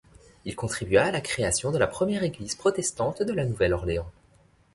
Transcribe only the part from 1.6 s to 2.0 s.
de la